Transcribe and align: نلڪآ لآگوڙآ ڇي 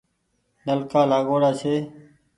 نلڪآ 0.65 1.01
لآگوڙآ 1.09 1.51
ڇي 1.59 1.73